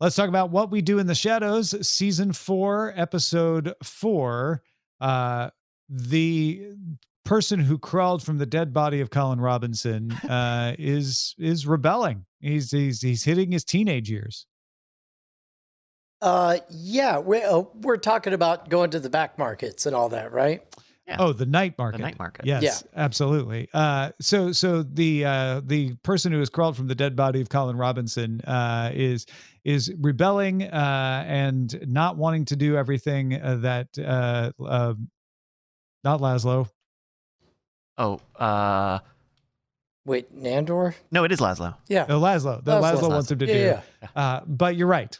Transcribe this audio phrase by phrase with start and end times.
[0.00, 4.62] Let's talk about what we do in the shadows, season four, episode four.
[5.00, 5.50] Uh,
[5.88, 6.72] the
[7.24, 12.26] person who crawled from the dead body of Colin Robinson uh, is is rebelling.
[12.40, 14.46] He's he's he's hitting his teenage years.
[16.20, 20.32] Uh, yeah, we're uh, we're talking about going to the back markets and all that,
[20.32, 20.62] right?
[21.06, 21.16] Yeah.
[21.18, 21.98] Oh, the night market.
[21.98, 22.46] The night market.
[22.46, 23.02] Yes, Yeah.
[23.04, 23.68] absolutely.
[23.74, 27.50] Uh, so so the uh, the person who has crawled from the dead body of
[27.50, 29.26] Colin Robinson uh, is
[29.64, 34.94] is rebelling uh, and not wanting to do everything uh, that uh, uh,
[36.04, 36.68] not Laszlo.
[37.98, 38.98] Oh, uh,
[40.06, 40.94] Wait, Nandor?
[41.10, 41.76] no, it is Laszlo.
[41.88, 42.02] Yeah.
[42.04, 42.64] Uh, Laszlo.
[42.64, 42.94] The Laszlo.
[43.00, 43.60] Laszlo wants him to yeah, do.
[44.02, 44.08] yeah.
[44.16, 45.18] Uh, but you're right.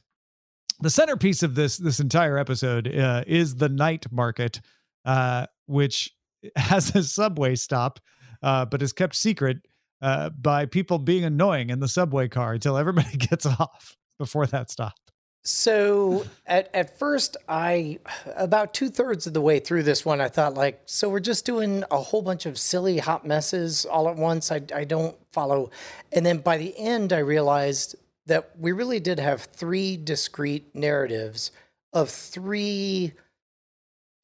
[0.81, 4.61] The centerpiece of this this entire episode uh, is the night market,
[5.05, 6.11] uh, which
[6.57, 8.01] has a subway stop,
[8.43, 9.59] uh, but is kept secret
[10.03, 14.71] uh, by people being annoying in the subway car until everybody gets off before that
[14.71, 14.95] stop.
[15.47, 17.99] So at, at first, I
[18.35, 21.45] about two thirds of the way through this one, I thought like, so we're just
[21.45, 24.51] doing a whole bunch of silly hot messes all at once.
[24.51, 25.71] I I don't follow,
[26.13, 31.51] and then by the end, I realized that we really did have three discrete narratives
[31.93, 33.13] of three.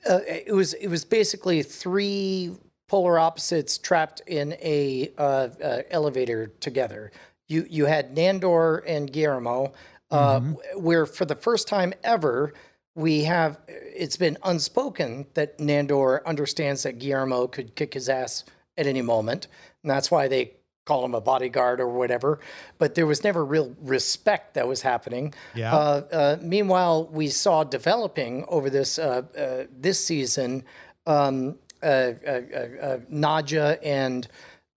[0.09, 2.53] Uh, it was it was basically three
[2.89, 7.13] polar opposites trapped in a uh, uh, elevator together.
[7.49, 9.73] You you had Nandor and Guillermo,
[10.11, 10.57] uh, Mhm.
[10.81, 12.53] where for the first time ever
[12.95, 18.45] we have it's been unspoken that Nandor understands that Guillermo could kick his ass
[18.77, 19.47] at any moment,
[19.83, 20.53] and that's why they
[20.91, 22.41] call him a bodyguard or whatever.
[22.79, 25.35] But there was never real respect that was happening.
[25.55, 25.73] Yeah.
[25.73, 30.65] Uh, uh, meanwhile, we saw developing over this uh, uh, this season
[31.07, 34.27] um, uh, uh, Nadja and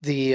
[0.03, 0.33] the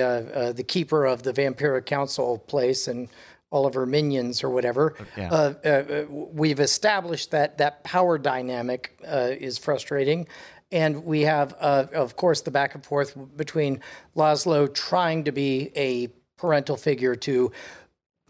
[0.56, 3.08] the keeper of the Vampiric Council place and
[3.50, 4.94] all of her minions or whatever.
[5.16, 5.30] yeah.
[5.30, 10.26] Uh, uh, uh, we've established that that power dynamic uh, is frustrating.
[10.70, 13.80] And we have, uh, of course, the back and forth between
[14.14, 17.50] Laszlo trying to be a parental figure to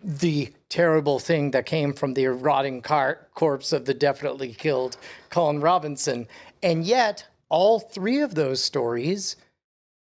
[0.03, 4.97] the terrible thing that came from the rotting car- corpse of the definitely killed
[5.31, 6.29] Colin Robinson.
[6.63, 9.37] And yet, all three of those stories,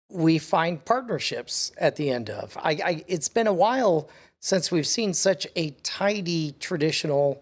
[0.09, 2.57] we find partnerships at the end of.
[2.57, 7.41] I, I it's been a while since we've seen such a tidy traditional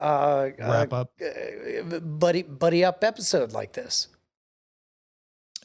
[0.00, 1.12] uh, Wrap up.
[1.22, 4.08] uh, buddy buddy up episode like this.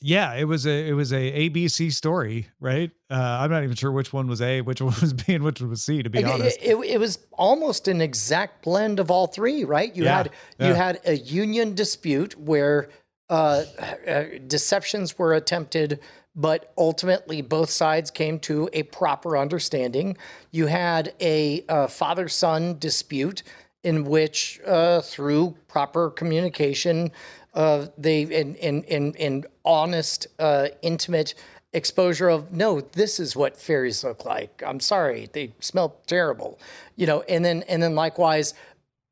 [0.02, 2.92] Yeah, it was a it was a ABC story, right?
[3.10, 5.62] Uh, I'm not even sure which one was A, which one was B, and which
[5.62, 6.04] one was C.
[6.04, 9.64] To be Like, honest, It, it, it was almost an exact blend of all three,
[9.64, 9.96] right?
[9.96, 12.90] You Yeah, had you had a union dispute where
[13.30, 13.64] uh,
[14.08, 16.00] uh, deceptions were attempted,
[16.36, 20.18] but ultimately both sides came to a proper understanding.
[20.52, 23.42] You had a uh, father son dispute
[23.86, 27.12] in which, uh, through proper communication,
[27.54, 31.36] uh, they in in in, in honest, uh, intimate
[31.72, 34.64] exposure of no, this is what fairies look like.
[34.66, 36.60] I'm sorry, they smell terrible,
[36.96, 37.22] you know.
[37.30, 38.56] And then and then likewise,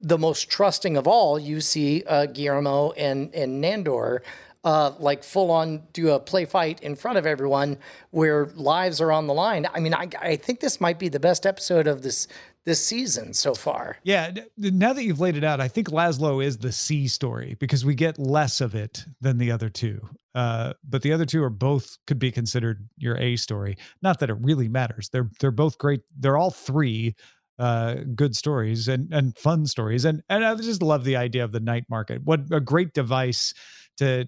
[0.01, 4.19] the most trusting of all, you see uh, Guillermo and and Nandor.
[4.65, 7.77] Uh, like full on do a play fight in front of everyone
[8.11, 9.67] where lives are on the line.
[9.73, 12.29] I mean, I, I think this might be the best episode of this
[12.65, 13.97] this season so far.
[14.03, 17.83] Yeah, now that you've laid it out, I think Laszlo is the C story because
[17.83, 20.01] we get less of it than the other two.
[20.33, 23.77] Uh, but the other two are both could be considered your A story.
[24.01, 25.09] Not that it really matters.
[25.09, 26.01] They're they're both great.
[26.17, 27.15] They're all three
[27.59, 31.51] uh good stories and and fun stories and and i just love the idea of
[31.51, 33.53] the night market what a great device
[33.95, 34.27] to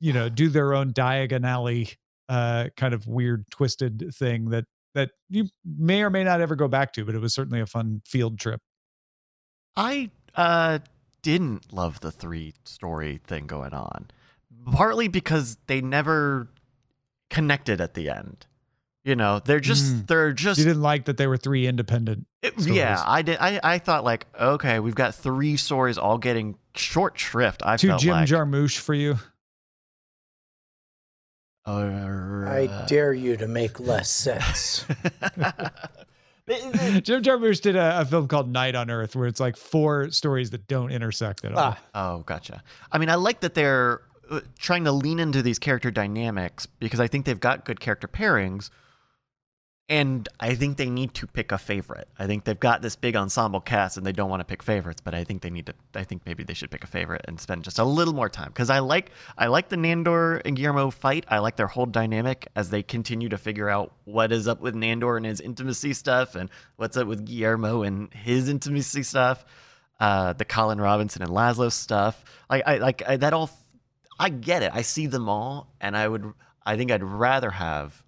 [0.00, 1.88] you know do their own diagonally
[2.28, 6.68] uh kind of weird twisted thing that that you may or may not ever go
[6.68, 8.60] back to but it was certainly a fun field trip
[9.76, 10.78] I uh
[11.22, 14.08] didn't love the three story thing going on.
[14.72, 16.48] Partly because they never
[17.30, 18.46] connected at the end.
[19.04, 20.06] You know, they're just Mm.
[20.06, 23.38] they're just you didn't like that they were three independent It- yeah, I did.
[23.40, 27.62] I, I thought like, okay, we've got three stories all getting short shrift.
[27.64, 29.18] I too jim like, jarmusch for you
[31.66, 34.84] Uh, I dare you to make less sense.
[36.46, 40.50] jim jarmusch did a, a film called night on earth where it's like four stories
[40.50, 42.62] that don't intersect at all ah, oh, gotcha.
[42.92, 47.00] I mean, I like that they're uh, trying to lean into these character dynamics because
[47.00, 48.70] I think they've got good character pairings.
[49.88, 52.08] And I think they need to pick a favorite.
[52.18, 55.02] I think they've got this big ensemble cast and they don't want to pick favorites,
[55.04, 57.38] but I think they need to I think maybe they should pick a favorite and
[57.38, 60.90] spend just a little more time cuz I like I like the Nandor and Guillermo
[60.90, 61.26] fight.
[61.28, 64.74] I like their whole dynamic as they continue to figure out what is up with
[64.74, 69.44] Nandor and his intimacy stuff and what's up with Guillermo and his intimacy stuff.
[70.00, 72.24] Uh, the Colin Robinson and Laszlo stuff.
[72.48, 73.50] Like I like I, that all
[74.18, 74.70] I get it.
[74.72, 76.32] I see them all and I would
[76.64, 78.02] I think I'd rather have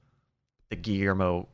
[0.70, 1.48] the Guillermo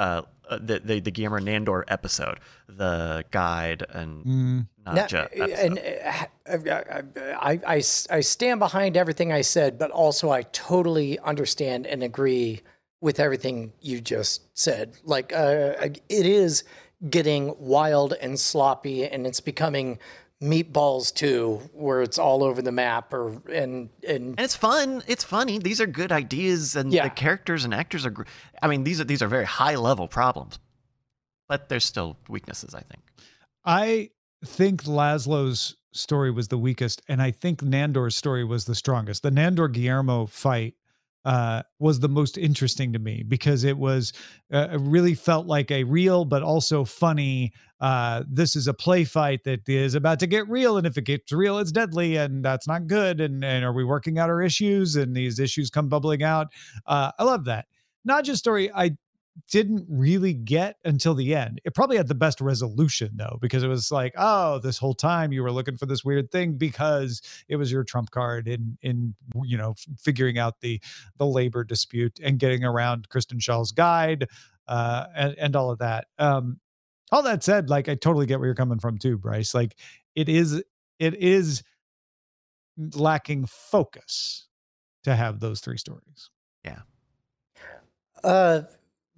[0.00, 0.22] uh,
[0.68, 2.38] the, the the Guillermo Nandor episode,
[2.68, 5.66] the guide and Mm, Nadja Now, episode.
[5.66, 7.76] and uh, I, I, I,
[8.16, 12.60] I stand behind everything I said, but also I totally understand and agree
[13.00, 14.94] with everything you just said.
[15.04, 15.74] Like, uh,
[16.08, 16.64] it is
[17.08, 19.98] getting wild and sloppy, and it's becoming
[20.42, 23.12] meatballs too, where it's all over the map.
[23.12, 25.02] Or and and and it's fun.
[25.06, 25.58] It's funny.
[25.58, 27.04] These are good ideas, and Yeah.
[27.04, 28.10] the characters and actors are.
[28.10, 28.22] gr-
[28.62, 30.58] I mean, these are these are very high level problems,
[31.48, 32.74] but there's still weaknesses.
[32.74, 33.02] I think.
[33.64, 34.10] I
[34.44, 39.22] think Laszlo's story was the weakest, and I think Nandor's story was the strongest.
[39.22, 40.74] The Nandor Guillermo fight
[41.24, 44.12] uh, was the most interesting to me because it was
[44.52, 47.52] uh, it really felt like a real but also funny.
[47.80, 51.04] Uh, this is a play fight that is about to get real, and if it
[51.04, 53.20] gets real, it's deadly, and that's not good.
[53.20, 54.96] And and are we working out our issues?
[54.96, 56.48] And these issues come bubbling out.
[56.86, 57.66] Uh, I love that.
[58.04, 58.70] Not just story.
[58.74, 58.96] I
[59.50, 61.60] didn't really get until the end.
[61.64, 65.32] It probably had the best resolution though, because it was like, oh, this whole time
[65.32, 69.14] you were looking for this weird thing because it was your trump card in in
[69.44, 70.80] you know figuring out the
[71.18, 74.26] the labor dispute and getting around Kristen Schaal's guide
[74.68, 76.06] uh, and and all of that.
[76.18, 76.60] Um,
[77.12, 79.54] all that said, like I totally get where you're coming from too, Bryce.
[79.54, 79.76] Like
[80.14, 80.62] it is
[80.98, 81.62] it is
[82.94, 84.46] lacking focus
[85.04, 86.30] to have those three stories.
[86.64, 86.80] Yeah.
[88.22, 88.62] Uh,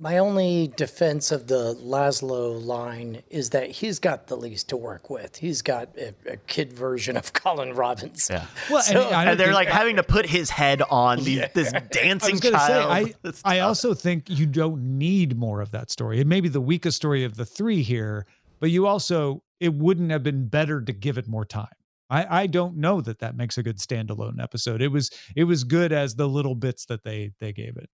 [0.03, 5.09] my only defense of the Laszlo line is that he's got the least to work
[5.09, 5.37] with.
[5.37, 8.37] He's got a, a kid version of Colin Robinson.
[8.37, 8.47] Yeah.
[8.69, 11.45] Well, So- I don't And they're think- like having to put his head on these,
[11.55, 13.15] this dancing was gonna say, child.
[13.25, 16.19] I, I also think you don't need more of that story.
[16.19, 18.27] It may be the weakest story of the three here,
[18.59, 21.69] but you also, it wouldn't have been better to give it more time.
[22.11, 24.83] I, I don't know that that makes a good standalone episode.
[24.83, 27.89] It was it was good as the little bits that they they gave it,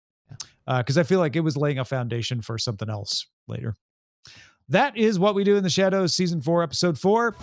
[0.65, 3.75] because uh, I feel like it was laying a foundation for something else later.
[4.69, 7.35] That is what we do in the shadows, season four, episode four.